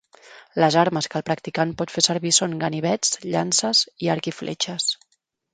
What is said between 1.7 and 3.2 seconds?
pot fer servir són ganivets,